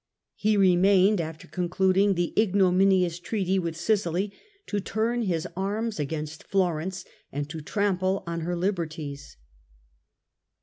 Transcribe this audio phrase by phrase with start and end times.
[0.33, 4.33] He remained, after concluding the ignominious treaty with Sicily,
[4.65, 9.37] to turn his arms against Florence and to trample on her liberties